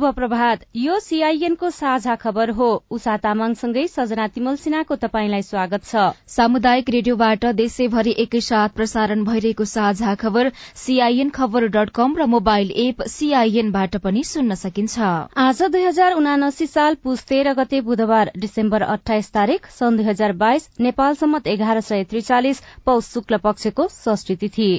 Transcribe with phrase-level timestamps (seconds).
[0.00, 6.04] शुभ प्रभात। यो सीआईएनको साझा खबर हो। उषा तामाङसँगै सजना तिमल सिन्हाको तपाईँलाई स्वागत छ।
[6.26, 10.50] सामुदायिक रेडियोबाट देशैभरि एकैसाथ प्रसारण भइरहेको साझा खबर
[10.84, 14.98] सीआईएन खबर डट कम र मोबाइल एप सीआईएनबाट पनि सुन्न सकिन्छ।
[15.38, 20.32] आज दुई हजार उनासी साल पुस तेह्र गते बुधबार डिसेम्बर अठाइस तारीक सन् दुई हजार
[20.40, 24.70] बाइस नेपाल सम्मत एघार सय त्रिचालिस पौष शुक्ल पक्षको षष्ठी तिथि।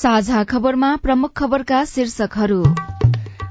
[0.00, 2.62] साझा खबरमा प्रमुख खबरका शीर्षकहरू।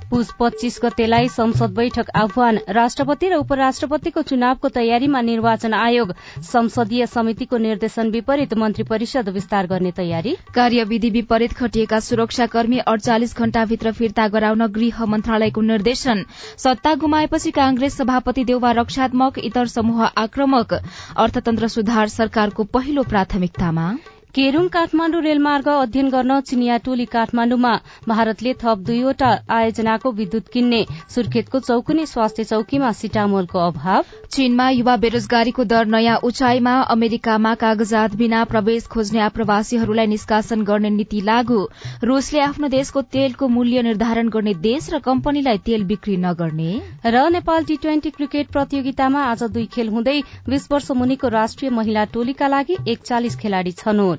[0.10, 7.58] पुस पच्चीस गतेलाई संसद बैठक आह्वान। राष्ट्रपति र उपराष्ट्रपतिको चुनावको तयारीमा निर्वाचन आयोग। संसदीय समितिको
[7.58, 14.68] निर्देशन विपरीत मन्त्री परिषद विस्तार गर्ने तयारी। कार्यविधि विपरीत खटिएका सुरक्षाकर्मी अडचालिस घण्टाभित्र फिर्ता गराउन
[14.74, 16.26] गृह मन्त्रालयको निर्देशन।
[16.58, 20.74] सत्ता गुमाएपछि कांग्रेस सभापति देउवा रक्षात्मक इतर समूह आक्रमक।
[21.18, 23.94] अर्थतन्त्र सुधार सरकारको पहिलो प्राथमिकतामा।
[24.36, 27.72] केरूङ काठमाण्डु रेलमार्ग अध्ययन गर्न चिनिया टोली काठमाण्डुमा
[28.08, 30.82] भारतले थप दुईवटा आयोजनाको विद्युत किन्ने
[31.14, 34.04] सुर्खेतको चौकुने स्वास्थ्य चौकीमा सिटामोलको अभाव।
[34.36, 41.22] चीनमा युवा बेरोजगारीको दर नयाँ उचाइमा अमेरिकामा कागजात बिना प्रवेश खोज्ने आप्रवासीहरूलाई निष्कासन गर्ने नीति
[41.32, 41.60] लागू।
[42.04, 46.70] रूसले आफ्नो देशको तेलको मूल्य निर्धारण गर्ने देश र कम्पनीलाई तेल बिक्री नगर्ने।
[47.08, 50.18] र नेपाल टी ट्वेन्टी क्रिकेट प्रतियोगितामा आज दुई खेल हुँदै
[50.50, 54.19] बीस वर्ष मुनिको राष्ट्रिय महिला टोलीका लागि एकचालिस खेलाड़ी छनौट।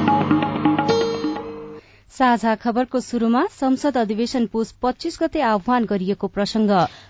[2.11, 6.69] साझा खबरको शुरूमा संसद अधिवेशन पुस पच्चीस गते आह्वान गरिएको प्रसंग।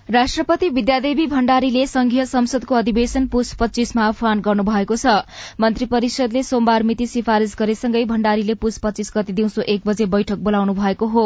[0.10, 5.16] राष्ट्रपति विद्यादेवी भण्डारीले संघीय संसदको अधिवेशन पुस पच्चीसमा आह्वान गर्नुभएको छ।
[5.60, 10.74] मन्त्री परिषदले सोमबार मिति सिफारिश गरेसँगै भण्डारीले पुस पच्चीस गते दिउँसो एक बजे बैठक बोलाउनु
[10.74, 11.26] भएको हो।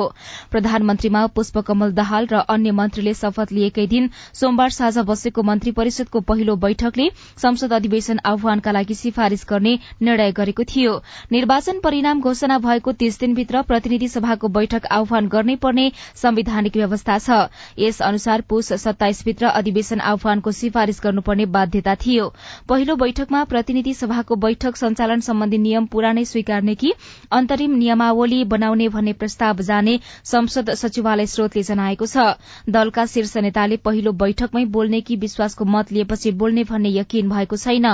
[0.52, 6.56] प्रधानमन्त्रीमा पुष्पकमल दाहाल र अन्य मन्त्रीले शपथ लिएकै दिन सोमबार साँझ बसेको मन्त्री परिषदको पहिलो
[6.64, 7.10] बैठकले
[7.44, 10.98] संसद अधिवेशन आह्वानका लागि सिफारिश गर्ने निर्णय गरेको थियो।
[11.32, 17.40] निर्वाचन परिणाम घोषणा भएको तीस दिनभित्र प्रतिनिधि सभाको बैठक आह्वान गर्नै पर्ने संवैधानिक व्यवस्था छ।
[17.80, 22.28] यस अनुसार पुष सत्ताइसभित्र अधिवेशन आह्वानको सिफारिश गर्नुपर्ने बाध्यता थियो।
[22.70, 26.94] पहिलो बैठकमा प्रतिनिधि सभाको बैठक सञ्चालन सम्बन्धी नियम पुरानै स्वीकार्ने कि
[27.32, 32.26] अन्तरिम नियमावली बनाउने भन्ने प्रस्ताव जाने संसद सचिवालय स्रोतले जनाएको छ।
[32.70, 37.88] दलका शीर्ष नेताले पहिलो बैठकमै बोल्ने कि विश्वासको मत लिएपछि बोल्ने भन्ने यकिन भएको छैन।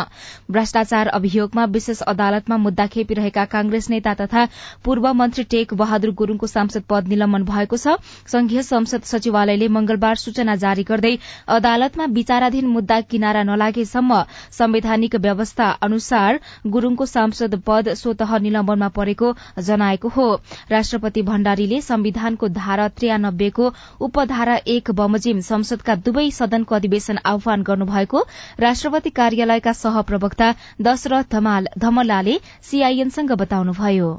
[0.52, 4.48] भ्रष्टाचार अभियोगमा विशेष अदालतमा मुद्दा खेपिरहेका कांग्रेस नेता तथा
[4.86, 7.96] पूर्व मन्त्री टेक बहादुर गुरूङको सांसद पद निलम्बन भएको छ।
[8.28, 11.12] संघीय संसद सचिवालयले मंगलबार सूचना जारी गर्दै
[11.52, 14.22] अदालतमा विचाराधीन मुद्दा किनारा नलागेसम्म
[14.52, 20.26] संवैधानिक व्यवस्था अनुसार गुरूङको सांसद पद स्वत निलम्बनमा परेको जनाएको हो।
[20.72, 23.72] राष्ट्रपति भण्डारीले संविधानको धारा त्रियानब्बेको
[24.02, 28.26] उपधारा एक बमोजिम संसदका दुवै सदनको अधिवेशन आह्वान गर्नुभएको।
[28.60, 30.52] राष्ट्रपति कार्यालयका सहप्रवक्ता
[30.82, 31.40] दशरथ
[31.80, 34.12] धमलाले सीआईएनसँग बताउनुभयो।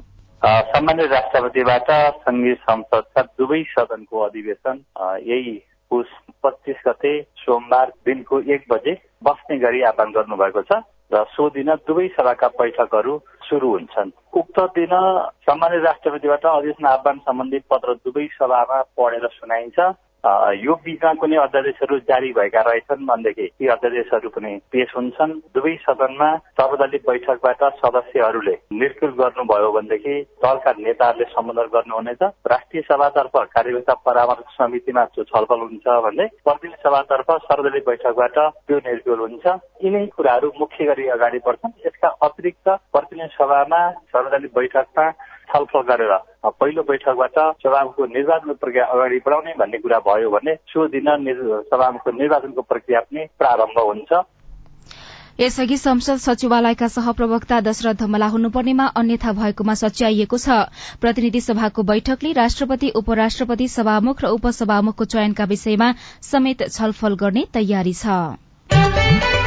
[0.42, 1.90] सामान्य राष्ट्रपतिबाट
[2.22, 4.80] संघीय संसदका दुवै सदनको अधिवेशन
[5.26, 5.52] यही
[5.90, 6.06] पुस
[6.42, 10.80] पच्चिस गते सोमबार दिनको एक बजे बस्ने गरी आह्वान गर्नुभएको छ
[11.12, 14.94] र सो दिन दुवै सभाका बैठकहरू सुरु हुन्छन्। उक्त दिन
[15.46, 19.78] सामान्य राष्ट्रपतिबाट अधिवेशन आह्वान सम्बन्धी पत्र दुवै सभामा पढेर सुनाइन्छ।
[20.24, 26.28] यो बिचमा कुनै अध्यादेशहरू जारी भएका रहेछन् भनेदेखि ती अध्यादेशहरू पनि पेश हुन्छन्। दुवै सदनमा
[26.54, 30.14] सर्वदलीय बैठकबाट सदस्यहरूले निर्कुल गर्नुभयो भनेदेखि
[30.44, 37.28] दलका नेताहरूले सम्बोधन गर्नुहुनेछ। राष्ट्रिय सभातर्फ कार्यकर्ता परामर्श समितिमा जो छलफल हुन्छ भने प्रतिनिधि सभातर्फ
[37.50, 39.46] सर्वदलीय बैठकबाट त्यो निर्कुल हुन्छ।
[39.82, 43.82] यिनै कुराहरू मुख्य गरी अगाडि बढ्छन्। यसका अतिरिक्त प्रतिनिधि सभामा
[44.14, 45.10] सर्वदलीय बैठकमा
[45.52, 46.12] छलफल गरेर
[46.60, 51.08] पहिलो बैठकबाट सभामुखको निर्वाचनको प्रक्रिया अगाडि बढाउने भन्ने कुरा भयो भने सो दिन
[51.72, 54.22] सभामुखको निर्वाचनको प्रक्रिया पनि प्रारम्भ हुन्छ।
[55.40, 60.58] यसअघि संसद सचिवालयका सहप्रवक्ता दशरथ धमला हुनुपर्नेमा अन्यथा भएकोमा सच्याइएको छ।
[61.00, 69.41] प्रतिनिधि सभाको बैठकले राष्ट्रपति उपराष्ट्रपति सभामुख र उपसभामुखको चयनका विषयमा समेत छलफल गर्ने तयारी छ।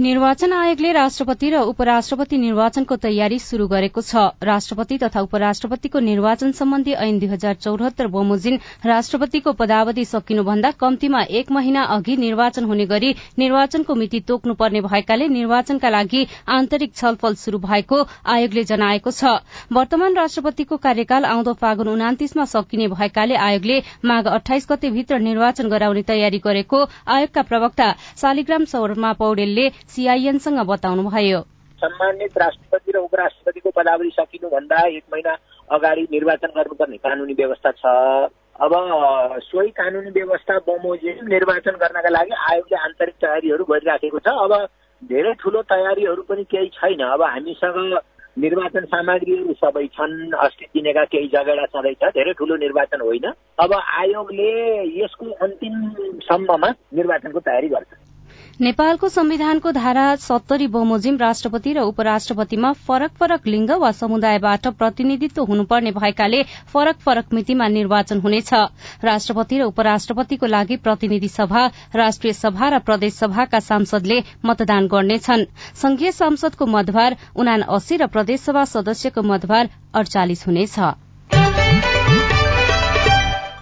[0.00, 6.92] निर्वाचन आयोगले राष्ट्रपति र उपराष्ट्रपति निर्वाचनको तयारी शुरू गरेको छ। राष्ट्रपति तथा उपराष्ट्रपतिको निर्वाचन सम्बन्धी
[6.96, 8.56] ऐन दुई हजार चौरात्तर बमोजिम
[8.86, 15.88] राष्ट्रपतिको पदावधि सकिनुभन्दा कम्तीमा एक महिना अघि निर्वाचन हुने गरी निर्वाचनको मिति तोक्नुपर्ने भएकाले निर्वाचनका
[15.90, 18.00] लागि आन्तरिक छलफल शुरू भएको
[18.36, 19.34] आयोगले जनाएको छ।
[19.72, 26.02] वर्तमान राष्ट्रपतिको कार्यकाल आउँदो फागुन उनातिसमा सकिने भएकाले आयोगले माघ अठाइस गते भित्र निर्वाचन गराउने
[26.08, 31.40] तयारी गरेको आयोगका प्रवक्ता शालिग्राम शर्मा पौडेलले सीआईएनसँग बताउनुभयो।
[31.78, 35.32] सम्मानित राष्ट्रपति र उपराष्ट्रपतिको पदावधि सकिनुभन्दा एक महिना
[35.70, 37.84] अगाडि निर्वाचन गर्नुपर्ने कानूनी व्यवस्था छ।
[38.60, 38.72] अब
[39.40, 44.52] सोही कानूनी व्यवस्था बमोजिम निर्वाचन गर्नका लागि आयोगले आन्तरिक तयारीहरू गरिराखेको छ। अब
[45.02, 47.98] धेरै ठुलो तयारीहरू पनि केही छैन। अब हामीसँग
[48.38, 53.26] निर्वाचन सामग्रीहरू सबै छन्। अस्ति किनेका केही जगेडा छ। धेरै ठुलो निर्वाचन होइन।
[53.58, 54.52] अब आयोगले
[55.00, 58.09] यसको अन्तिमसम्ममा निर्वाचनको तयारी गर्छ।
[58.60, 65.90] नेपालको संविधानको धारा सत्तरी बमोजिम राष्ट्रपति र उपराष्ट्रपतिमा फरक फरक लिंग वा समुदायबाट प्रतिनिधित्व हुनुपर्ने
[65.90, 66.42] भएकाले
[66.74, 68.52] फरक फरक मितिमा निर्वाचन हुनेछ।
[69.04, 71.66] राष्ट्रपति र उपराष्ट्रपतिको लागि प्रतिनिधि सभा
[71.96, 75.44] राष्ट्रिय सभा र प्रदेश सभाका सांसदले मतदान गर्नेछन्।
[75.82, 80.78] संघीय सांसदको मधभार उना अस्सी र प्रदेशसभा सदस्यको मधभार अडचालिस हुनेछ।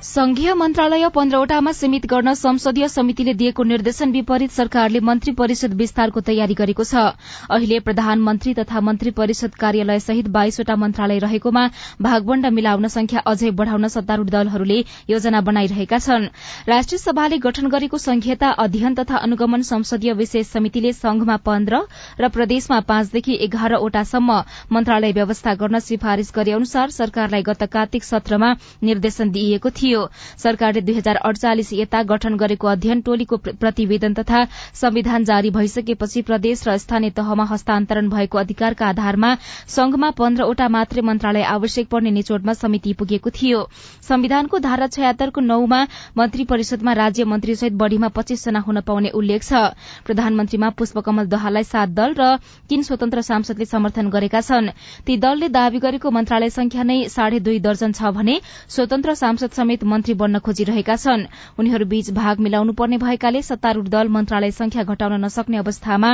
[0.08, 6.54] संघीय मन्त्रालय पन्ध्रवटामा सीमित गर्न संसदीय समितिले दिएको निर्देशन विपरीत सरकारले मन्त्री परिषद विस्तारको तयारी
[6.56, 7.02] गरेको छ।
[7.52, 11.64] अहिले प्रधानमन्त्री तथा मन्त्री परिषद कार्यालय सहित बाइसवटा मन्त्रालय रहेकोमा
[12.00, 14.78] भागवण्ड मिलाउन संख्या अझै बढ़ाउन सत्तारूढ़ दलहरूले
[15.10, 16.24] योजना बनाइरहेका छन्।
[16.68, 21.82] राष्ट्रिय सभाले गठन गरेको संघीयता अध्ययन तथा अनुगमन संसदीय विशेष समितिले संघमा पन्ध्र
[22.20, 24.40] र प्रदेशमा पाँचदेखि एघारवटासम्म
[24.72, 28.52] मन्त्रालय व्यवस्था गर्न सिफारिश गरे अनुसार सरकारलाई गत कार्तिक सत्रमा
[28.84, 29.97] निर्देशन दिइएको थियो।
[30.38, 36.66] सरकारले दुई हजार अडचालिस यता गठन गरेको अध्ययन टोलीको प्रतिवेदन तथा संविधान जारी भइसकेपछि प्रदेश
[36.68, 39.34] र स्थानीय तहमा हस्तान्तरण भएको अधिकारका आधारमा
[39.68, 43.60] संघमा पन्ध्रवटा मात्रै मन्त्रालय आवश्यक पर्ने निचोडमा समिति पुगेको थियो।
[44.08, 45.80] संविधानको धारा छयत्तरको नौमा
[46.18, 49.74] मन्त्री परिषदमा राज्य मन्त्रीसहित बढ़ीमा पच्चीसजना हुन पाउने उल्लेख छ।
[50.06, 52.36] प्रधानमन्त्रीमा पुष्पकमल दहाललाई सात दल र
[52.68, 54.70] तीन स्वतन्त्र सांसदले समर्थन गरेका छन्।
[55.06, 59.84] ती दलले दावी गरेको मन्त्रालय संख्या नै साढे दुई दर्जन छ भने स्वतन्त्र सांसद समेत
[59.88, 61.26] मन्त्री बन्न खोजिरहेका छन्।
[61.58, 66.10] उनीहरूबीच भाग मिलाउनु पर्ने भएकाले सत्तारूढ़ दल मन्त्रालय संख्या घटाउन नसक्ने अवस्थामा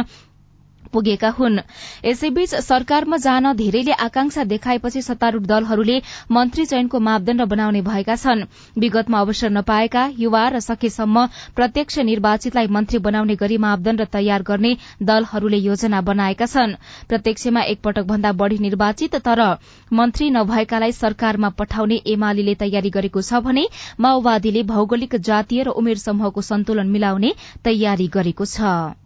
[0.93, 1.59] पुगेका हुन्।
[2.05, 6.01] यसैबीच सरकारमा जान धेरैले आकांक्षा देखाएपछि सत्तारूढ़ दलहरूले
[6.31, 8.45] मन्त्री चयनको मापदण्ड बनाउने भएका छन्।
[8.77, 11.27] विगतमा अवसर नपाएका युवा र सकेसम्म
[11.57, 16.75] प्रत्यक्ष निर्वाचितलाई मन्त्री बनाउने गरी मापदण्ड तयार गर्ने दलहरूले योजना बनाएका छन्।
[17.09, 19.43] प्रत्यक्षमा एकपटक भन्दा बढ़ी निर्वाचित तर
[19.93, 23.65] मन्त्री नभएकालाई सरकारमा पठाउने एमाले तयारी गरेको छ भने
[24.01, 27.33] माओवादीले भौगोलिक जातीय र उमेर समूहको सन्तुलन मिलाउने
[27.65, 29.04] तयारी गरेको छ।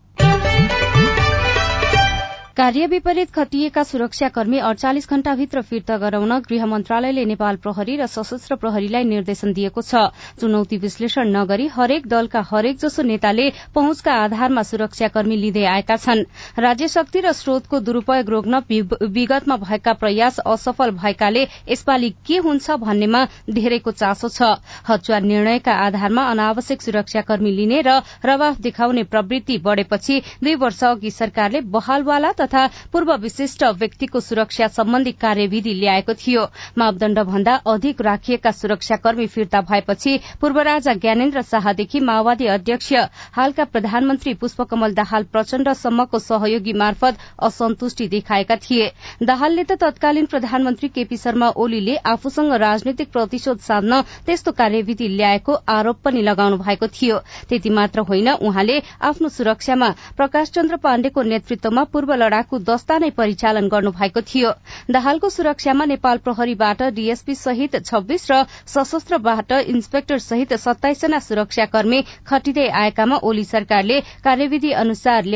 [2.58, 9.04] कार्य विपरीत खटिएका सुरक्षाकर्मी अड़चालिस घण्टाभित्र फिर्ता गराउन गृह मन्त्रालयले नेपाल प्रहरी र सशस्त्र प्रहरीलाई
[9.04, 10.00] निर्देशन दिएको छ।
[10.40, 13.44] चुनौती विश्लेषण नगरी हरेक दलका हरेक जसो नेताले
[13.74, 16.24] पहुँचका आधारमा सुरक्षाकर्मी लिँदै आएका छन्।
[16.58, 18.60] राज्य शक्ति र स्रोतको दुरूपयोग रोक्न
[19.06, 23.22] विगतमा भएका प्रयास असफल भएकाले यसपालि के हुन्छ भन्नेमा
[23.54, 24.50] धेरैको चासो छ।
[24.90, 31.60] हचुवा निर्णयका आधारमा अनावश्यक सुरक्षाकर्मी लिने र रवाफ देखाउने प्रवृत्ति बढ़ेपछि दुई वर्ष अघि सरकारले
[31.70, 36.42] बहालवाला तथा पूर्व विशिष्ट व्यक्तिको सुरक्षा सम्बन्धी कार्यविधि ल्याएको थियो।
[36.78, 42.92] मापदण्ड भन्दा अधिक राखिएका सुरक्षाकर्मी फिर्ता भएपछि पूर्व राजा ज्ञानेन्द्र शाहदेखि माओवादी अध्यक्ष
[43.32, 48.90] हालका प्रधानमन्त्री पुष्पकमल दाहाल प्रचण्डसम्मको सहयोगी मार्फत असन्तुष्टि देखाएका थिए।
[49.22, 56.00] दाहालले त तत्कालीन प्रधानमन्त्री केपी शर्मा ओलीले आफूसँग राजनैतिक प्रतिशोध साध्न त्यस्तो कार्यविधि ल्याएको आरोप
[56.04, 62.14] पनि लगाउनु भएको थियो। त्यति मात्र होइन उहाँले आफ्नो सुरक्षामा प्रकाश चन्द्र पाण्डेको नेतृत्वमा पूर्व
[62.14, 64.50] लडाक लडाकु दस्ता नै परिचालन गर्नुभएको थियो।
[64.88, 68.38] दाहालको सुरक्षामा नेपाल प्रहरीबाट डीएसपी सहित छब्बीस र
[68.74, 75.34] सशस्त्रबाट इन्सपेक्टर सहित सत्ताइसजना सुरक्षाकर्मी खटिँदै आएकामा ओली सरकारले कार्यविधि अनुसार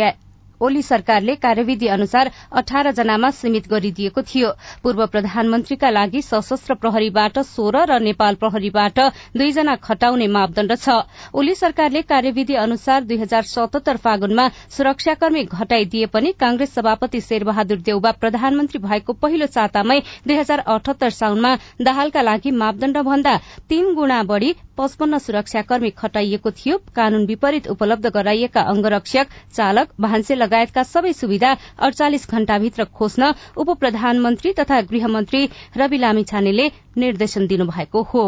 [0.63, 4.51] ओली सरकारले कार्यविधि अनुसार अठार जनामा सीमित गरिदिएको थियो।
[4.83, 8.99] पूर्व प्रधानमन्त्रीका लागि सशस्त्र प्रहरीबाट सोह्र र नेपाल प्रहरीबाट
[9.37, 10.99] दुईजना खटाउने मापदण्ड छ।
[11.35, 18.11] ओली सरकारले कार्यविधि अनुसार दुई हजार सतहत्तर फागुनमा सुरक्षाकर्मी घटाइदिए पनि कांग्रेस सभापति शेरबहादुर देउबा
[18.23, 23.37] प्रधानमन्त्री भएको पहिलो सातामै दुई हजार अठहत्तर साउनमा दाहालका लागि मापदण्ड भन्दा
[23.69, 30.83] तीन गुणा बढ़ी पचपन्न सुरक्षाकर्मी खटाइएको थियो। कानून विपरीत उपलब्ध गराइएका अंगरक्षक चालक भान्से लगायतका
[30.85, 38.25] सबै सुविधा अडचालिस घण्टाभित्र खोज्न उप प्रधानमन्त्री तथा गृहमन्त्री रवि लामिछानेले निर्देशन दिनुभएको हो।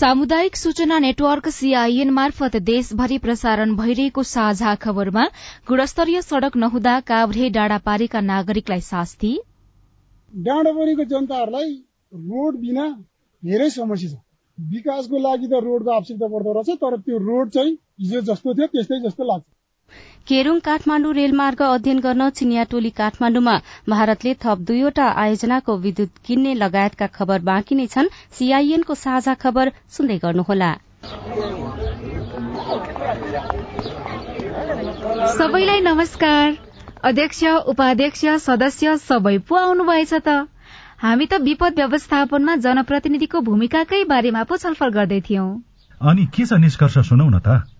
[0.00, 5.24] सामुदायिक सूचना नेटवर्क सीआईएन मार्फत देशभरि प्रसारण भइरहेको साझा खबरमा
[5.68, 9.32] गुणस्तरीय सड़क नहुँदा काभ्रे डाँडापारीका नागरिकलाई शास्ति।
[10.32, 11.74] डाँडापारीको जनताहरूलाई
[12.30, 12.86] रोड बिना
[13.42, 14.16] धेरै समस्या छ।
[14.58, 19.00] विकासको लागि त रोडको आवश्यकता पर्दो रहेछ तर त्यो रोड चाहिँ हिजो जस्तो थियो त्यस्तै
[19.04, 19.44] जस्तो लाग्छ।
[20.28, 23.54] केरूङ काठमाण्डु रेलमार्ग अध्ययन गर्न चिनिया टोली काठमाण्डुमा
[23.88, 30.18] भारतले थप दुईवटा आयोजनाको विद्युत किन्ने लगायतका खबर बाँकी नै छन्। सीआईएनको साझा खबर सुन्दै
[30.24, 30.70] गर्नुहोला।
[35.34, 36.46] सबैलाई नमस्कार।
[37.04, 37.42] अध्यक्ष
[37.74, 40.38] उपाध्यक्ष सदस्य सबै पो आउनुभएछ त?
[41.02, 45.50] हामी त विपद व्यवस्थापनमा जनप्रतिनिधिको भूमिकाकै बारेमा पो छलफल गर्दै थियौं।
[46.00, 47.79] अनि के छ निष्कर्ष सुनौ न त?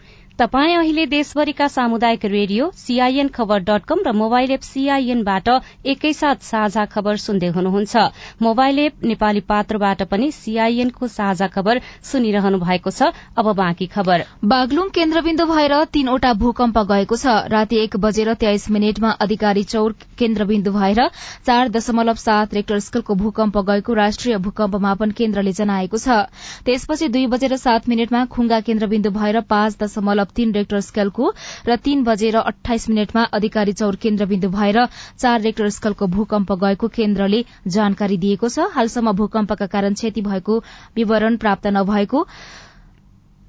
[0.41, 5.49] तपाई अहिले देशभरिका सामुदायिक radio CIN Khabar dot com र मोबाइल एप सीआईएनबाट
[5.93, 8.05] एकैसाथ साझा खबर सुन्दै हुनुहुन्छ।
[8.41, 11.81] मोबाइल एप नेपाली पात्रबाट पनि सीआईएनको साझा खबर
[12.11, 17.99] सुनिरहनु भएको छ। अब बाँकी खबर। बागलुङ केन्द्रबिन्दु भएर तीनवटा भूकम्प गएको छ। राति एक
[18.01, 21.03] बजेर तेइस मिनटमा अधिकारी चौर केन्द्रबिन्दु भएर
[21.45, 26.19] चार दशमलव सात रेक्टर स्केलको भूकम्प गएको राष्ट्रिय भूकम्प मापन केन्द्रले जनाएको छ।
[26.65, 31.31] त्यसपछि दुई बजेर सात मिनटमा खुङ्गा केन्द्रबिन्दु भएर पाँच दशमलव तीन रेक्टर स्केलको
[31.67, 34.85] र तीन बजेर अठाइस मिनटमा अधिकारी चौर केन्द्रबिन्दु भएर
[35.17, 40.57] चार रेक्टर स्केलको भूकम्प गएको केन्द्रले जानकारी दिएको छ। हालसम्म भूकम्पका कारण क्षति भएको
[40.95, 42.25] विवरण प्राप्त नभएको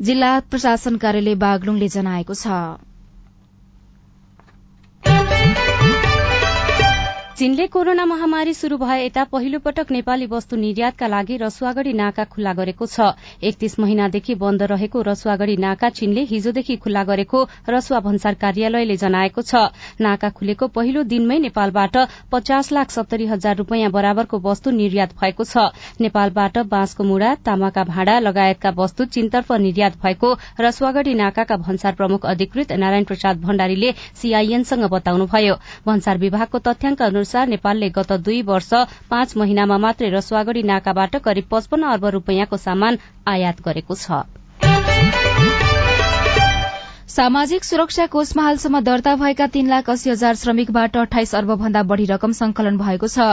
[0.01, 2.92] जिल्ला प्रशासन कार्यालय बागलुङले जनाएको छ।
[7.43, 12.53] चीनले कोरोना महामारी शुरू भए यता पहिलो पटक नेपाली वस्तु निर्यातका लागि रसुवागढ़ी नाका खुल्ला
[12.55, 18.97] गरेको छ। एकतीस महिनादेखि बन्द रहेको रसुवागढ़ी नाका चीनले हिजोदेखि खुल्ला गरेको रसुवा भन्सार कार्यालयले
[18.97, 21.97] जनाएको छ। नाका खुलेको पहिलो दिनमै नेपालबाट
[22.31, 25.67] पचास लाख सत्तरी हजार रूपियाँ बराबरको वस्तु निर्यात भएको छ।
[26.01, 32.79] नेपालबाट बाँसको मुढ़ा तामाका भाँडा लगायतका वस्तु चीनतर्फ निर्यात भएको रसुवागढ़ी नाकाका भन्सार प्रमुख अधिकृत
[32.79, 35.59] नारायण प्रसाद भण्डारीले सीआईएनसँग बताउनुभयो।
[35.91, 41.89] भन्सार विभागको तथ्याङ्क अनुसार नेपालले गत दुई वर्ष पाँच महिनामा मात्रै रसुवागढ़ी नाकाबाट करिब पचपन्न
[41.91, 42.99] अर्ब रूपियाँको सामान
[43.29, 44.21] आयात गरेको छ।
[47.13, 52.05] सामाजिक सुरक्षा कोषमा हालसम्म दर्ता भएका तीन लाख अस्सी हजार श्रमिकबाट अठाइस अर्ब भन्दा बढ़ी
[52.07, 53.27] रकम संकलन भएको छ।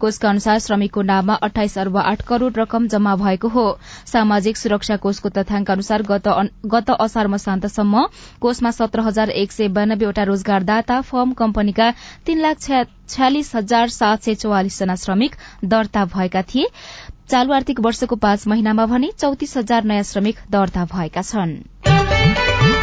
[0.00, 3.66] कोषका अनुसार श्रमिकको नाममा अठाइस अर्ब आठ करोड़ रकम जम्मा भएको हो।
[4.06, 8.06] सामाजिक सुरक्षा कोषको तथ्याङ्क अनुसार गत असार मसान्तसम्म
[8.40, 11.90] कोषमा सत्र हजार एक सय बयानब्बेवटा रोजगारदाता फर्म कम्पनीका
[12.26, 16.72] तीन लाख छ्यालिस हजार सात सय चौवालिस जना श्रमिक दर्ता भएका थिए।
[17.28, 22.75] चालू आर्थिक वर्षको पाँच महिनामा भने चौतिस हजार नयाँ श्रमिक दर्ता भएका छनृ।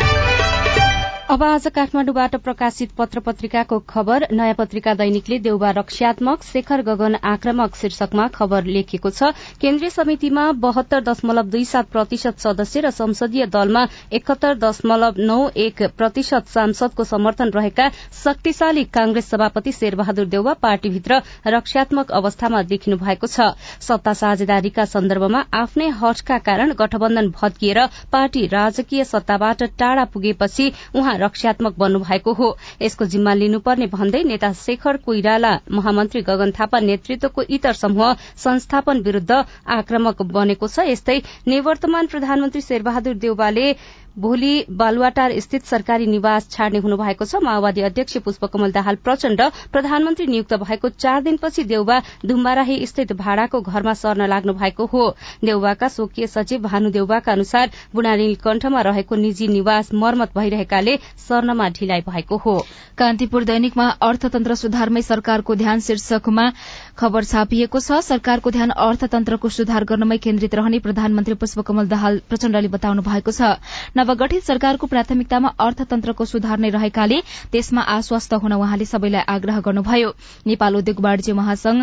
[1.33, 7.75] अब आज काठमाडौँबाट प्रकाशित पत्र पत्रिकाको खबर नयाँ पत्रिका दैनिकले देउबा रक्षात्मक शेखर गगन आक्रमक
[7.75, 13.85] शीर्षकमा खबर लेखेको छ। केन्द्रीय समितिमा बहत्तर दशमलव दुई सात प्रतिशत सदस्य र संसदीय दलमा
[14.13, 22.11] एकहत्तर दशमलव नौ एक प्रतिशत सांसदको समर्थन रहेका शक्तिशाली कांग्रेस सभापति शेरबहादुर देउवा पार्टीभित्र रक्षात्मक
[22.11, 23.49] अवस्थामा देखिनु भएको छ।
[23.81, 31.73] सत्ता साझेदारीका सन्दर्भमा आफ्नै हटका कारण गठबन्धन भत्किएर पार्टी राजकीय सत्ताबाट टाढ़ा पुगेपछि उहाँ रक्षात्मक
[31.77, 32.47] बन्नुभएको हो।
[32.81, 38.13] यसको जिम्मा लिनुपर्ने भन्दै नेता शेखर कोइराला महामन्त्री गगन थापा नेतृत्वको इतर समूह
[38.43, 39.31] संस्थापन विरूद्ध
[39.77, 43.67] आक्रमक बनेको छ। यस्तै निवर्तमान प्रधानमन्त्री शेरबहादुर देउवाले
[44.17, 49.41] भोलि बालुवाटार स्थित सरकारी निवास छाड्ने हुनुभएको छ। माओवादी अध्यक्ष पुष्पकमल दाहाल प्रचण्ड।
[49.71, 55.09] प्रधानमन्त्री नियुक्त भएको चार दिनपछि देउबा धुम्बाराही स्थित भाड़ाको घरमा सर्न लाग्नु भएको हो।
[55.43, 62.01] देउबाका स्वकीय सचिव भानु देउबाका अनुसार बुढानील कण्ठमा रहेको निजी निवास मर्मत भइरहेकाले सर्नमा ढिलाइ
[62.01, 62.55] भएको हो।
[62.97, 66.49] कान्तिपुर दैनिकमा अर्थतन्त्र सुधारमै सरकारको ध्यान शीर्षकमा
[66.97, 73.01] खबर छापिएको छ। सरकारको ध्यान अर्थतन्त्रको सुधार गर्नमै केन्द्रित रहने प्रधानमन्त्री पुष्पकमल दाहाल प्रचण्डले बताउनु
[73.01, 73.57] भएको छ।
[73.97, 77.19] नवगठित सरकारको प्राथमिकतामा अर्थतन्त्रको सुधार नै रहेकाले
[77.51, 80.13] त्यसमा आश्वस्त हुन उहाँले सबैलाई आग्रह गर्नुभयो।
[80.45, 81.79] नेपाल उद्योग वाणिज्य महासंघ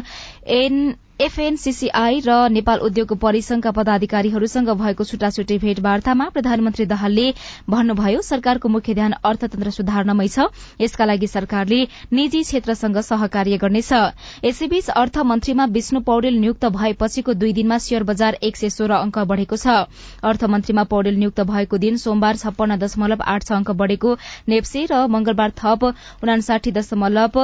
[0.46, 7.26] एन एफएनसीसीआई र नेपाल उद्योग परिसंघका पदाधिकारीहरूसँग भएको छुट्टाछुट्टै भेटवार्तामा प्रधानमन्त्री दाहालले
[7.68, 10.46] भन्नुभयो सरकारको मुख्य ध्यान अर्थतन्त्र सुधार्नमै छ।
[10.80, 11.80] यसका लागि सरकारले
[12.12, 13.92] निजी क्षेत्रसँग सहकार्य गर्नेछ।
[14.44, 19.56] यसैबीच अर्थमन्त्रीमा विष्णु पौडेल नियुक्त भएपछिको दुई दिनमा शेयर बजार एक सय सोह्र अंक बढ़ेको
[19.56, 19.92] छ।
[20.24, 24.14] अर्थमन्त्रीमा पौडेल नियुक्त भएको दिन सोमबार छप्पन्न दशमलव आठ छ अंक बढ़ेको
[24.48, 25.84] नेप्से र मंगलबार थप
[26.24, 27.38] उनासाठी दशमलव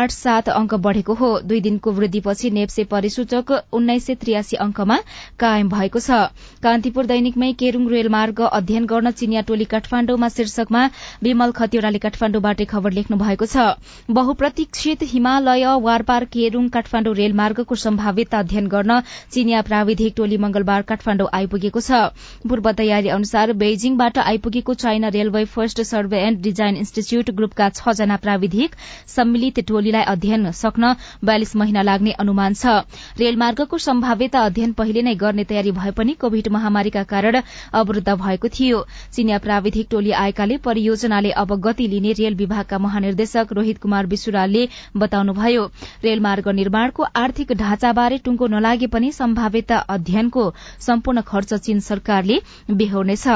[0.00, 2.88] आठ सात अंक बढ़ेको हो। दुई दिनको वृद्धिपछि नेप्से
[3.18, 4.98] सूचक उन्नाइस सय त्रियासी अंकमा
[5.38, 6.18] कायम भएको छ।
[6.62, 10.82] कान्तिपुर दैनिकमै केरूङ रेलमार्ग अध्ययन गर्न चिनिया टोली काठमाण्डुमा शीर्षकमा
[11.22, 13.66] विमल खतिवड़ाले काठमाण्डुबाटै खबर लेख्नु भएको छ।
[14.10, 19.00] बहुप्रतीक्षित हिमालय वारपार केरूङ काठमाण्डु रेलमार्गको सम्भावितता अध्ययन गर्न
[19.32, 22.00] चिनिया प्राविधिक टोली मंगलबार काठमाण्डु आइपुगेको छ।
[22.44, 28.16] पूर्व तयारी अनुसार बेजिङबाट आइपुगेको China railway first survey and design institute ग्रुपका छ जना
[28.24, 28.74] प्राविधिक
[29.08, 30.94] सम्मिलित टोलीलाई अध्ययन सक्न
[31.24, 32.78] बयालिस महिना लाग्ने अनुमान छ।
[33.18, 37.40] रेलमार्गको सम्भाव्यता अध्ययन पहिले नै गर्ने तयारी भए पनि कोविड महामारीका कारण
[37.72, 43.78] अवरूद्ध भएको थियो। चिनिया प्राविधिक टोली आएकाले परियोजनाले अब गति लिने रेल विभागका महानिर्देशक रोहित
[43.78, 45.64] कुमार विश्वरालले बताउनुभयो
[46.04, 52.40] रेलमार्ग निर्माणको आर्थिक ढाँचाबारे टुंगो नलागे पनि सम्भाव्यता अध्ययनको सम्पूर्ण खर्च चीन सरकारले
[52.72, 53.28] बेहोर्नेछ।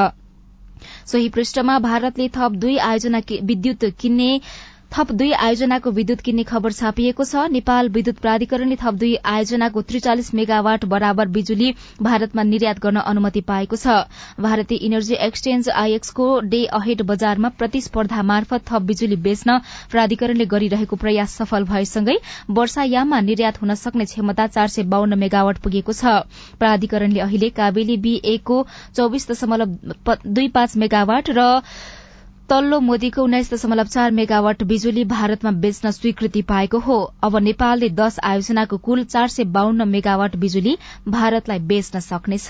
[1.06, 4.30] सोही पृष्ठमा भारतले थप दुई आयोजना विद्युत किन्ने
[4.92, 10.26] थप दुई आयोजनाको विद्युत किन्ने खबर छापिएको छ। नेपाल विद्युत प्राधिकरणले थप दुई आयोजनाको त्रिचालिस
[10.34, 11.68] मेगावाट बराबर बिजुली
[12.02, 13.94] भारतमा निर्यात गर्न अनुमति पाएको छ।
[14.38, 19.56] भारतीय इनर्जी एक्सचेन्ज आईएक्सको डे अहेड बजारमा प्रतिस्पर्धा मार्फत थप बिजुली बेच्न
[19.92, 22.18] प्राधिकरणले गरिरहेको प्रयास सफल भएसँगै
[22.52, 26.14] वर्षायाममा निर्यात हुन सक्ने क्षमता चार सय बाहन्न मेगावाट पुगेको छ।
[26.60, 28.60] प्राधिकरणले अहिले काबेली बी को
[28.92, 31.48] चौविस दशमलव दुई पाँच मेगावाट र
[32.50, 38.16] तल्लो मोदीको उन्नाइस दशमलव चार मेगावाट बिजुली भारतमा बेच्न स्वीकृति पाएको हो। अब नेपालले दश
[38.24, 40.76] आयोजनाको कुल चार सय बाहन्न मेगावाट बिजुली
[41.08, 42.48] भारतलाई बेच्न सक्नेछ।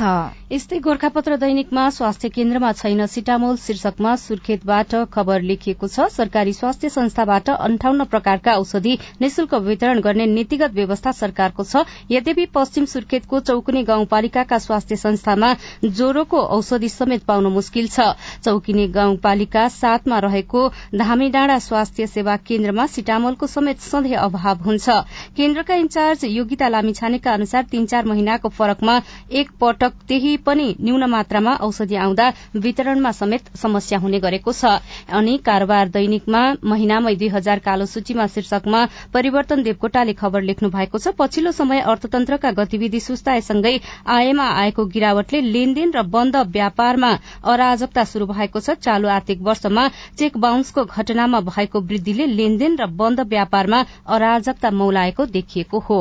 [0.53, 7.51] यस्तै गोर्खापत्र दैनिकमा स्वास्थ्य केन्द्रमा छैन सिटामोल शीर्षकमा सुर्खेतबाट खबर लेखिएको छ सरकारी स्वास्थ्य संस्थाबाट
[7.51, 14.59] अन्ठाउन्न प्रकारका औषधि निशुल्क वितरण गर्ने नीतिगत व्यवस्था सरकारको छ। यद्यपि पश्चिम सुर्खेतको चौकुने गाउँपालिकाका
[14.59, 18.11] स्वास्थ्य संस्थामा ज्वरोको औषधि समेत पाउन मुस्किल छ।
[18.43, 24.89] चौकिने गाउँपालिका साथमा रहेको धामी डाँडा स्वास्थ्य सेवा केन्द्रमा सिटामोलको समेत सधैँ अभाव हुन्छ।
[25.37, 29.01] केन्द्रका इन्चार्ज योगिता लामिछानेका अनुसार तीन चार महिनाको फरकमा
[29.33, 34.65] एक पटक त्यही पनि न्यून मात्रामा औषधि आउँदा वितरणमा समेत समस्या हुने गरेको छ।
[35.13, 41.15] अनि कारोबार दैनिकमा महिनामै दुई हजार कालो सूचीमा शीर्षकमा परिवर्तन देवकोटाले खबर लेख्नु भएको छ।
[41.19, 43.75] पछिल्लो समय अर्थतन्त्रका गतिविधि सुस्ताएसँगै
[44.09, 47.13] आयमा आएको गिरावटले लेनदेन र बन्द व्यापारमा
[47.45, 52.87] अराजकता शुरू भएको छ। चालू आर्थिक वर्ष वर्षमा चेक बााउन्सको घटनामा भएको वृद्धिले लेनदेन र
[52.93, 56.01] बन्द व्यापारमा अराजकता मौलाएको देखिएको हो।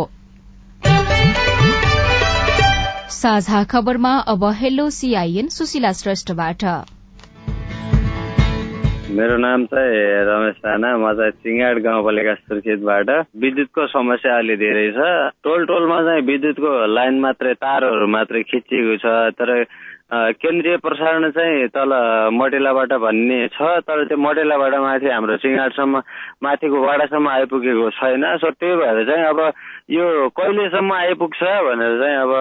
[3.11, 6.63] साझा खबरमा अब हेलो सीआईएन सुशीला श्रेष्ठबाट।
[9.11, 14.99] मेरो नाम चाहिँ रमेश राणा म चाहिँ सिङ्गाड गाउँपालिका सुर्खेतबाट। विद्युतको समस्या अलि धेरै छ।
[15.43, 19.49] टोल टोलमा चाहिँ विद्युतको लाइन मात्रै तारहरू मात्रै खिचिएको छ तर
[20.11, 21.91] केन्द्रीय प्रसारण चाहिँ तल
[22.35, 26.01] मटेलाबाट भन्ने छ तर त्यो मटेलाबाट माथि हाम्रो सिँगाटसम्म
[26.43, 29.39] माथिको वाडासम्म आइपुगेको छैन। सो त्यही भएर चाहिँ अब
[29.89, 32.33] यो कहिलेसम्म आइपुग्छ भनेर चाहिँ अब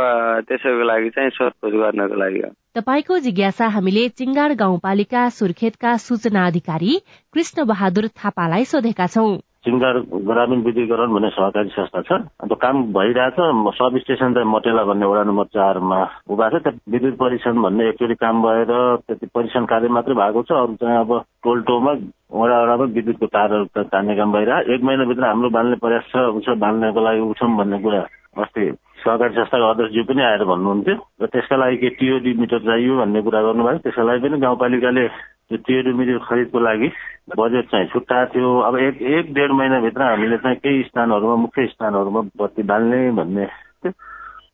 [0.48, 2.42] त्यसैको लागि चाहिँ सोधपुछ गर्नको लागि
[2.78, 6.98] तपाईँको जिज्ञासा हामीले चिङ्गाड गाउँपालिका सुर्खेतका सूचना अधिकारी
[7.34, 9.30] कृष्ण बहादुर थापालाई सोधेका छौं।
[9.64, 13.38] सिङ्गार ग्रामीण विद्युतीकरण भन्ने सहकारी संस्था छ। अन्त काम भइरहेछ
[13.76, 15.98] सब स्टेसन चाहिँ मटेला भन्ने वडा नम्बर चारमा
[16.32, 18.72] उभा छ। त्यहाँ विद्युत परीक्षण भन्ने एकचोटि काम भएर
[19.04, 21.12] त्यति परीक्षण कार्य मात्रै भएको छ। अरू चाहिँ अब
[21.44, 21.92] टोल टोलमा
[22.32, 27.00] वडा वडामा विद्युतको तारहरू तान्ने काम भइरहेको एक महिनाभित्र हाम्रो बाल्ने प्रयास छ उसो बाल्नको
[27.04, 28.00] लागि उठौँ भन्ने कुरा
[28.40, 28.64] अस्ति
[29.04, 33.40] सहकारी संस्थाको अध्यक्षज्यू पनि आएर भन्नुहुन्थ्यो। र त्यसका लागि के टिओडी मिटर चाहियो भन्ने कुरा
[33.42, 35.04] गर्नुभयो। त्यसका लागि पनि गाउँपालिकाले
[35.50, 36.88] त्यो टिओडी मिटर खरिदको लागि
[37.36, 42.20] बजेट चाहिँ छुट्टाएको थियो। अब एक एक डेढ महिनाभित्र हामीले चाहिँ केही स्थानहरूमा मुख्य स्थानहरूमा
[42.38, 43.46] बत्ती बाल्ने भन्ने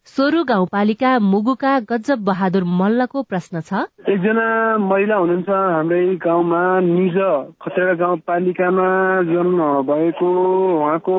[0.07, 4.47] सोरु गाउँपालिका मुगुका गजब बहादुर मल्लको प्रश्न छ। एकजना
[4.79, 7.19] महिला हुनुहुन्छ हाम्रै गाउँमा निज
[7.63, 8.87] खतरा गाउँपालिकामा
[9.31, 9.59] जन्म
[9.91, 10.31] भएको।
[10.79, 11.17] उहाँको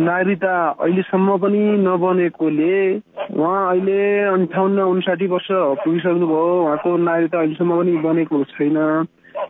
[0.00, 4.00] नागरिकता अहिलेसम्म पनि नबनेकोले उहाँ अहिले
[4.32, 5.48] अन्ठाउन्न उन्साठी वर्ष
[5.84, 8.80] पुगिसक्नुभयो। उहाँको नागरिकता अहिलेसम्म पनि बनेको छैन।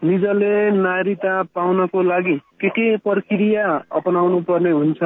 [0.05, 3.66] निजले नागरिकता पाउनको लागि के के प्रक्रिया
[3.99, 5.01] अपनाउनु पर्ने हुन्छ?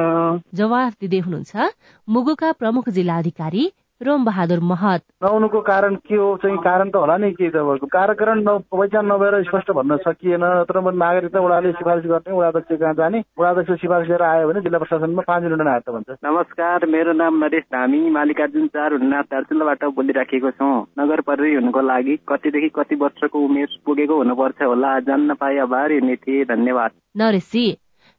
[0.55, 1.69] जवाफ दिँदै हुनुहुन्छ
[2.07, 3.63] मुगुका प्रमुख जिल्लाधिकारी
[4.01, 6.27] रोम बहादुर महत। नआउनुको कारण के हो?
[6.39, 11.39] चाहिँ कारण त होला नि के तपाईँहरूको कार्यकरण पहिचान नभएर स्पष्ट भन्न सकिएन। तर नागरिकता
[11.39, 15.67] उडाले सिफारिस गर्ने उडाध्यक्ष कहाँ जाने उडाध्यक्ष सिफारिस गरेर आयो भने जिल्ला प्रशासनमा पाँच मिनट
[15.67, 21.21] आयो त भन्छ। नमस्कार मेरो नाम नरेश धामी मालिकार्जुन चार हुन्ना दार्चुलाबाट बोलिराखेको छौँ। नगर
[21.27, 24.99] प्रहरी हुनुको लागि कतिदेखि कति वर्षको उमेर पुगेको हुनुपर्छ होला?
[25.11, 27.67] जान्न पाए आभारी हुने थिए धन्यवाद नरेशजी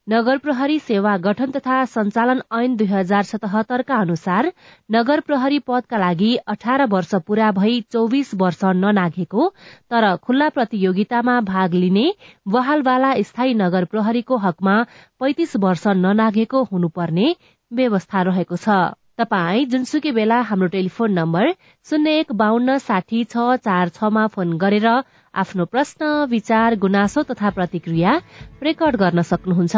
[0.07, 4.51] नगर प्रहरी सेवा गठन तथा सञ्चालन ऐन दुई हजार सतहत्तरका अनुसार
[4.91, 9.49] नगर प्रहरी पदका लागि अठार वर्ष पूरा भई चौविस वर्ष ननाघेको
[9.91, 12.07] तर खुल्ला प्रतियोगितामा भाग लिने
[12.57, 14.77] बहालवाला स्थायी नगर प्रहरीको हकमा
[15.21, 17.35] पैंतिस वर्ष ननाघेको हुनुपर्ने
[17.71, 18.81] व्यवस्था रहेको छ।
[19.21, 21.51] तपाई जुनसुकै बेला हाम्रो टेलिफोन नम्बर
[21.87, 24.89] शून्य एक बान्न साठी छ चार छमा फोन गरेर
[25.35, 28.17] आफ्नो प्रश्न विचार गुनासो तथा प्रतिक्रिया
[28.63, 29.77] रेकर्ड गर्न सक्नुहुन्छ।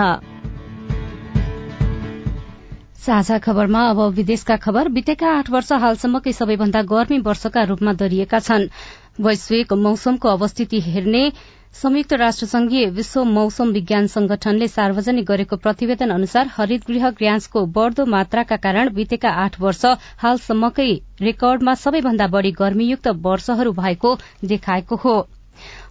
[3.03, 8.69] साझा खबरमा अब विदेशका खबर। बितेका आठ वर्ष हालसम्मकै सबैभन्दा गर्मी वर्षका रूपमा दरिएका छन्।
[9.21, 11.23] वैश्विक मौसमको अवस्थिति हेर्ने
[11.75, 18.05] संयुक्त राष्ट्र संघीय विश्व मौसम विज्ञान संगठनले सार्वजनिक गरेको प्रतिवेदन अनुसार हरित गृह ग्यासको बढ़दो
[18.07, 19.85] मात्राका कारण बितेका आठ वर्ष
[20.19, 20.87] हालसम्मकै
[21.21, 25.17] रेकर्डमा सबैभन्दा बढ़ी गर्मीयुक्त वर्षहरू भएको देखाएको हो।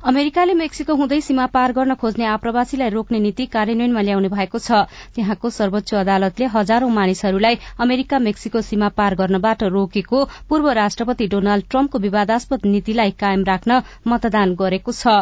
[0.06, 5.50] अमेरिकाले मेक्सिको हुँदै सीमा पार गर्न खोज्ने आप्रवासीलाई रोक्ने नीति कार्यान्वयनमा ल्याउने भएको छ। त्यहाँको
[5.50, 12.72] सर्वोच्च अदालतले हजारौं मानिसहरूलाई अमेरिका मेक्सिको सीमा पार गर्नबाट रोकेको पूर्व राष्ट्रपति डोनाल्ड ट्रम्पको विवादास्पद
[12.72, 15.22] नीतिलाई कायम राख्न मतदान गरेको छ।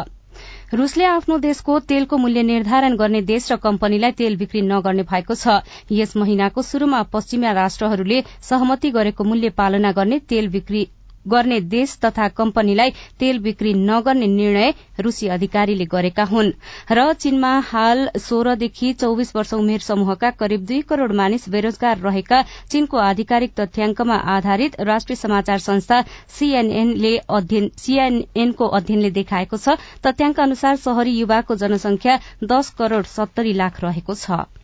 [0.72, 5.58] रूसले आफ्नो देशको तेलको मूल्य निर्धारण गर्ने देश र कम्पनीलाई तेल बिक्री नगर्ने भएको छ।
[5.92, 10.86] यस महिनाको शुरूमा पश्चिमा राष्ट्रहरूले सहमति गरेको मूल्य पालना गर्ने तेल बिक्री
[11.26, 16.52] गर्ने देश तथा कम्पनीलाई तेल बिक्री नगर्ने निर्णय रूसी अधिकारीले गरेका हुन्।
[16.92, 23.00] र चीनमा हाल सोह्रदेखि चौविस वर्ष उमेर समूहका करिब दुई करोड़ मानिस बेरोजगार रहेका चीनको
[23.00, 26.04] आधिकारिक तथ्याङ्कमा आधारित राष्ट्रिय समाचार संस्था
[26.38, 34.59] सीएनएनको अध्ययनले देखाएको छ। तथ्याङ्क अनुसार शहरी युवाको जनसंख्या दश करोड़ सत्तरी लाख रहेको छ।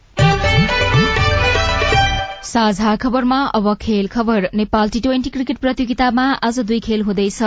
[2.47, 7.39] साझा खबरमा अब खेल खबर। नेपाल टी ट्वेन्टी क्रिकेट प्रतियोगितामा आज दुई खेल हुँदैछ।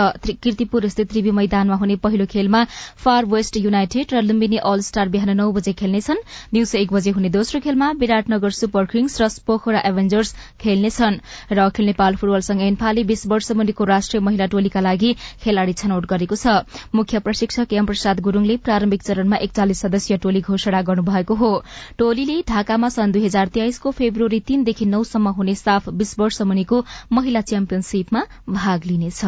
[0.42, 2.64] किर्तिपुर स्थित त्रिवी मैदानमा हुने पहिलो खेलमा
[3.04, 6.20] फार वेस्ट युनाइटेड र लुम्बिनी अल स्टार बिहान नौ बजे खेल्नेछन्।
[6.52, 11.16] दिउँसो एक बजे हुने दोस्रो खेलमा विराटनगर सुपर किङ्स र पोखरा एभेन्जर्स खेल्नेछन्।
[11.52, 16.10] र अखिल नेपाल फुटबल संघ एन्फाले बीस वर्ष मुनिको राष्ट्रिय महिला टोलीका लागि खेलाड़ी छनौट
[16.12, 16.60] गरेको छ।
[16.94, 21.52] मुख्य प्रशिक्षक एम प्रसाद गुरूङले प्रारम्भिक चरणमा एकचालिस सदस्यीय टोली घोषणा गर्नुभएको हो।
[21.98, 27.40] टोलीले ढाकामा सन् दुई हजार तेइसको फेब्रुअरी तीनदेखि नौसम्म हुने साफ बीस वर्ष मुनिको महिला
[27.40, 29.24] च्याम्पियनशीपमा भाग लिनेछ।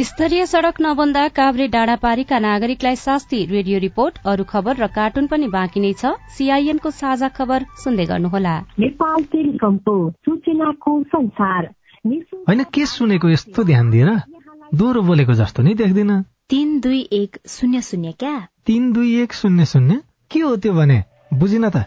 [0.00, 5.80] स्तरीय सड़क नबन्दा काभ्रे डाँडापारीका नागरिकलाई शास्ति रेडियो रिपोर्ट अरू खबर र कार्टुन पनि बाँकी
[5.80, 8.54] नै छ। सीआईएनको साझा खबर सुन्दै गर्नुहोला।
[12.48, 14.10] होइन के सुनेको यस्तो ध्यान दिएर
[14.74, 16.10] दोहोरो बोलेको जस्तो नि देख्दिन।
[16.50, 18.34] तीन दुई एक शून्य शून्य क्या?
[18.66, 20.00] तीन दुई एक शून्य शून्य?
[20.30, 21.02] के हो त्यो भने?
[21.34, 21.86] बुझिन त।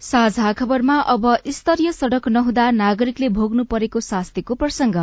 [0.00, 4.96] साझा खबरमा अब स्तरीय सड़क नहुँदा नागरिकले भोग्नु परेको शास्तिको प्रसंग।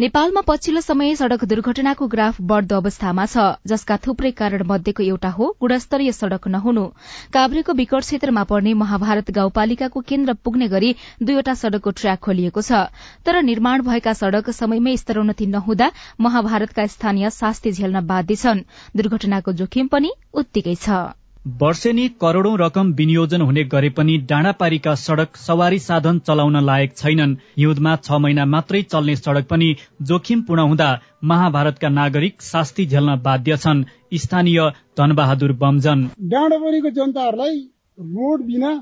[0.00, 5.50] नेपालमा पछिल्लो समय सड़क दुर्घटनाको ग्राफ बढ़दो अवस्थामा छ जसका थुप्रै कारण मध्येको एउटा हो
[5.60, 6.84] गुणस्तरीय सड़क नहुनु।
[7.32, 12.84] काभ्रेको विकट क्षेत्रमा पर्ने महाभारत गाउँपालिकाको केन्द्र पुग्ने गरी दुईवटा सड़कको ट्र्याक खोलिएको छ।
[13.24, 19.86] तर निर्माण भएका सड़क समयमै स्तरोन्नति नहुँदा महाभारतका स्थानीय शास्ति झेल्न बाध्य छन्। दुर्घटनाको जोखिम
[19.88, 21.06] पनि उत्तिकै छ।
[21.46, 27.94] वर्षेनी करोड़ौं रकम विनियोजन हुने गरे पनि डाँडापारीका सड़क सवारी साधन चलाउन लायक छैनन्। हिउँदमा
[27.96, 29.68] छ महिना मात्रै चल्ने सड़क पनि
[30.02, 30.88] जोखिमपूर्ण हुँदा
[31.24, 34.60] महाभारतका नागरिक शास्ति झेल्न बाध्य छन्। स्थानीय
[34.98, 37.56] धनबहादुर बमजन। डाँडापारीको जनताहरूलाई
[37.98, 38.74] रोड बिना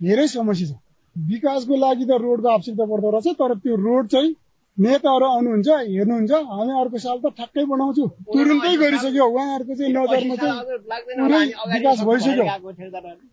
[0.00, 0.78] धेरै समस्या छ।
[1.16, 4.34] विकासको लागि त रोडको आवश्यकता पर्दो रहेछ तर त्यो रोड चाहिँ
[4.78, 10.58] नेताहरू आउनुहुन्छ हेर्नुहुन्छ हामी अर्को साल त ठ्याक्कै बनाउँछु तुरुन्तै गरिसक्यो उहाँहरूको चाहिँ नजरमा चाहिँ
[11.20, 12.44] पुरै विकास भइसक्यो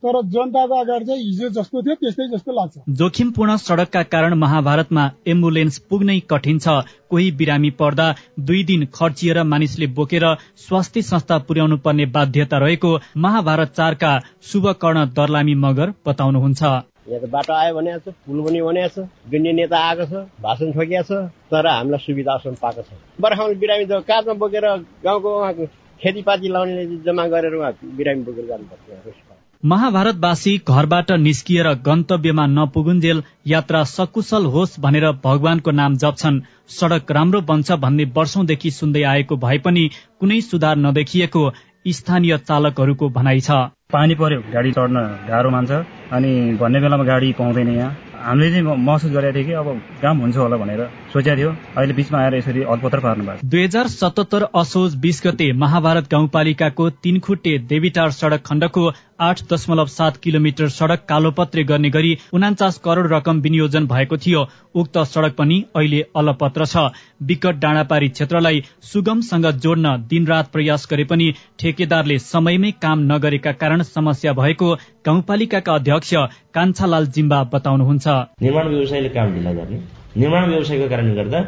[0.05, 5.77] तर जनताको अगाडि चाहिँ हिजो जस्तो थियो त्यस्तै जस्तो लाग्छ जोखिमपूर्ण सड़कका कारण महाभारतमा एम्बुलेन्स
[5.89, 6.67] पुग्नै कठिन छ।
[7.09, 8.07] कोही बिरामी पर्दा
[8.47, 10.25] दुई दिन खर्चिएर मानिसले बोकेर
[10.63, 14.11] स्वास्थ्य संस्था पुर्याउनु पर्ने बाध्यता रहेको महाभारत चारका
[14.43, 19.51] शुभकर्ण दर्लामी मगर बताउनुहुन्छ। यहाँ त बाटो आयो भने छ पुल पनि बनाएको छ गिन्ने
[19.53, 21.11] नेता आएको छ भाषण ठोकिया छ
[21.51, 24.65] तर हामीलाई सुविधासम्म पाएको छ बर्खामा बिरामी त काठमा बोकेर
[25.05, 25.65] गाउँको उहाँको
[26.01, 29.23] खेतीपाती लाउनेले जम्मा गरेर उहाँ बिरामी बोकेर जानुपर्छ
[29.63, 36.39] महाभारतवासी घरबाट निस्किएर गन्तव्यमा नपुगुन्जेल यात्रा सकुशल होस् भनेर भगवानको नाम जप्छन्।
[36.69, 39.87] सड़क राम्रो बन्छ भन्ने वर्षौंदेखि सुन्दै आएको भए पनि
[40.19, 41.43] कुनै सुधार नदेखिएको
[41.91, 43.57] स्थानीय चालकहरूको भनाइ छ।
[43.93, 44.97] पानी पर्यो गाडी चढ्न
[45.29, 45.71] गाह्रो मान्छ।
[46.09, 49.67] अनि भन्ने बेलामा गाडी पाउँदैन यहाँ। हामीले चाहिँ महसुस गरेका थियौँ कि अब
[50.01, 50.81] काम हुन्छ होला भनेर।
[51.15, 55.51] सोचेको थियो अहिले बिचमा आएर यसरी अल्पत्र पार्नु भएको दुई हजार सतहत्तर असोज बिस गते
[55.61, 58.83] महाभारत गाउँपालिकाको तीनखुट्टे देवीटार सड़क खण्डको
[59.21, 64.97] आठ दशमलव सात किलोमिटर सड़क कालोपत्रे गर्ने गरी उनाचास करोड़ रकम विनियोजन भएको थियो। उक्त
[65.07, 66.83] सड़क पनि अहिले अलपत्र छ।
[67.23, 74.33] विकट डाँडापारी क्षेत्रलाई सुगमसँग जोड्न दिनरात प्रयास गरे पनि ठेकेदारले समयमै काम नगरेका कारण समस्या
[74.35, 74.73] भएको
[75.05, 76.13] गाउँपालिकाका अध्यक्ष
[76.53, 78.07] कान्छालाल जिम्बा बताउनुहुन्छ।
[78.41, 81.39] निर्माण व्यवसायले काम ढिला गर्ने। निर्माण व्यवसायको कारणले गर्दा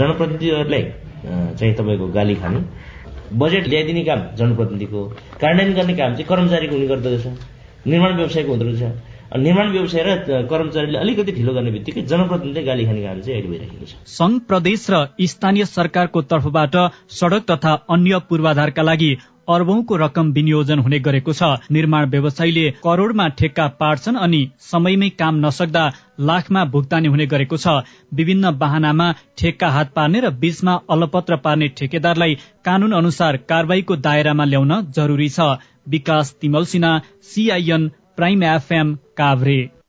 [0.00, 0.82] जनप्रतिनिधिहरूलाई
[1.58, 2.60] चाहिँ तपाईँको गाली खाने
[3.42, 5.00] बजेट ल्याइदिने काम जनप्रतिनिधिको
[5.40, 7.26] कार्यान्वयन गर्ने काम चाहिँ कर्मचारीको हुने गर्दछ
[7.86, 8.82] निर्माण व्यवसायको हुँदो रहेछ।
[9.32, 13.86] निर्माण व्यवसाय र कर्मचारीले अलिकति ढिलो गर्ने बित्तिकै जनप्रतिनिधिले गाली खाने काम चाहिँ अहिले भइरहेको
[13.86, 14.96] छ। संघ प्रदेश र
[15.32, 16.76] स्थानीय सरकारको तर्फबाट
[17.10, 19.10] सड़क तथा अन्य पूर्वाधारका लागि
[19.48, 25.84] अर्बौंको रकम विनियोजन हुने गरेको छ। निर्माण व्यवसायीले करोड़मा ठेक्का पार्छन् अनि समयमै काम नसक्दा
[26.20, 27.76] लाखमा भुक्तानी हुने गरेको छ।
[28.14, 34.80] विभिन्न वाहनामा ठेक्का हात पार्ने र बीचमा अलपत्र पार्ने ठेकेदारलाई कानून अनुसार कारवाहीको दायरामा ल्याउन
[34.92, 35.52] जरूरी छ।
[35.88, 36.34] Bikash
[36.66, 39.81] Timalsina CIN prime FM Kavre.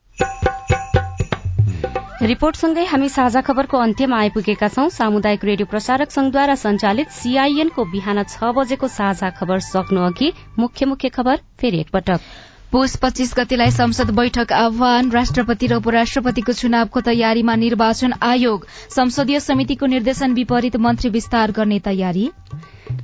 [2.24, 8.52] रिपोर्टसँगै हामी साझा खबरको अन्त्यमा आइपुगेका छौं। सामुदायिक रेडियो प्रसारक संघद्वारा संचालित सीआईएनको बिहान छ
[8.56, 12.20] बजेको साझा खबर सक्नु अघि मुख्य मुख्य खबर फेरि एकपटक।
[12.72, 19.86] पुष पच्चीस गतिलाई संसद बैठक आह्वान राष्ट्रपति र उपराष्ट्रपतिको चुनावको तयारीमा निर्वाचन आयोग। संसदीय समितिको
[19.88, 22.26] निर्देशन विपरीत मन्त्री विस्तार गर्ने तयारी।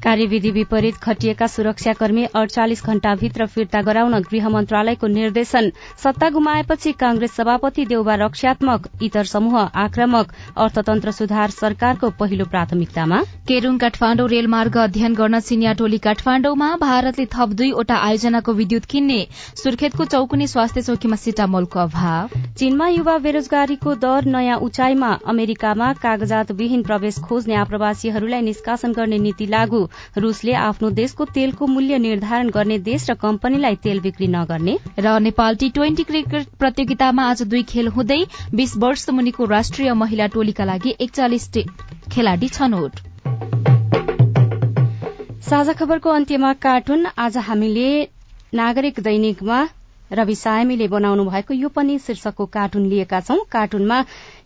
[0.04, 5.70] कार्यविधि विपरीत खटिएका सुरक्षाकर्मी अडचालिस घण्टाभित्र फिर्ता गराउन गृह मन्त्रालयको निर्देशन।
[6.04, 13.78] सत्ता गुमाएपछि कांग्रेस सभापति देउबा रक्षात्मक इतर समूह आक्रामक अर्थतन्त्र सुधार सरकारको पहिलो प्राथमिकतामा। केरूङ
[13.78, 19.20] काठमाण्डु रेलमार्ग अध्ययन गर्न चिनिया टोली काठमाण्डुमा भारतले थप दुईवटा आयोजनाको विद्युत किन्ने
[19.64, 26.84] सुर्खेतको चौकुने स्वास्थ्य चौकीमा सिटामोलको अभाव। चीनमा युवा बेरोजगारीको दर नयाँ उचाइमा अमेरिकामा कागजात विहीन
[26.84, 33.10] प्रवेश खोज्ने आप्रवासीहरूलाई निष्कासन गर्ने नीति लागू। रूसले आफ्नो देशको तेलको मूल्य निर्धारण गर्ने देश
[33.10, 38.22] र कम्पनीलाई तेल बिक्री नगर्ने। र नेपाल टी ट्वेन्टी क्रिकेट प्रतियोगितामा आज दुई खेल हुँदै
[38.56, 41.50] बीस वर्ष मुनिको राष्ट्रिय महिला टोलीका लागि एकचालिस
[42.12, 43.00] खेलाड़ी छनौट।
[45.42, 47.90] साझा खबरको अन्त्यमा कार्टुन। आज हामीले
[48.54, 49.68] नागरिक दैनिकमा
[50.12, 54.04] रवि सायमीले बनाउनु भएको यो पनि शीर्षकको कार्टुन लिएका छौं। कार्टुनमा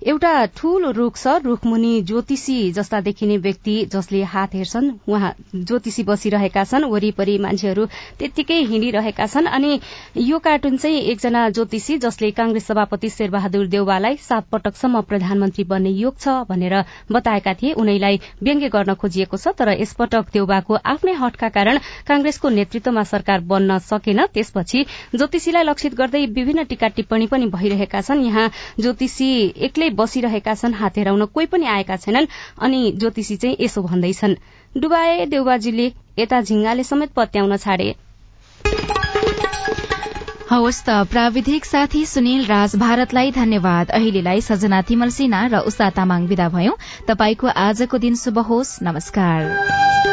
[0.07, 6.63] एउटा ठूलो रूख छ रूखमुनि ज्योतिषी जस्ता देखिने व्यक्ति जसले हात हेर्छन्। उहाँ ज्योतिषी बसिरहेका
[6.63, 7.85] छन्। वरिपरि मान्छेहरू
[8.19, 9.79] त्यत्तिकै हिँडिरहेका छन्। अनि
[10.17, 16.19] यो कार्टुन चाहिँ एकजना ज्योतिषी जसले कांग्रेस सभापति शेरबहादुर देउवालाई सात पटकसम्म प्रधानमन्त्री बन्ने योग
[16.19, 16.75] छ भनेर
[17.11, 23.03] बताएका थिए। उनैलाई व्यङ्ग्य गर्न खोजिएको छ तर यसपटक देउबाको आफ्नै हटका कारण कांग्रेसको नेतृत्वमा
[23.07, 28.49] सरकार बन्न सकेन। त्यसपछि ज्योतिषी ज्योतिषीलाई लक्षित गर्दै विभिन्न टीका टिप्पणी पनि भइरहेका छन्। यहाँ
[28.79, 29.29] ज्योतिषी
[29.61, 34.33] एक्लै बसिरहेका छन् हात हेराउन कोही पनि आएका छैनन् अनि ज्योतिषी चाहिँ यसो भन्दैछन्।
[34.73, 35.87] डुबाए देउबाजीले
[36.19, 37.89] यता झिङ्गाले समेत पत्याउन छाडे।
[40.49, 46.25] हवस् त प्राविधिक साथी सुनिल राज भारतलाई धन्यवाद। अहिलेलाई सजना तिमल सिन्हा र उषा तामाङ
[46.27, 46.75] विदा भयौं।
[47.07, 50.12] तपाईँको आजको दिन शुभ होस्। नमस्कार।